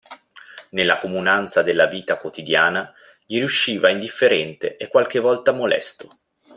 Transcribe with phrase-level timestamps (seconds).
[0.69, 2.91] Nella comunanza della vita quotidiana,
[3.23, 6.07] gli riusciva indifferente e qualche volta molesto.